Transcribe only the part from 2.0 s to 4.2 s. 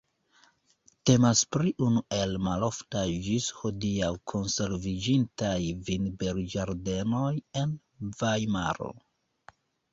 el maloftaj ĝis hodiaŭ